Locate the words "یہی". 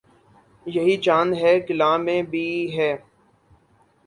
0.65-0.95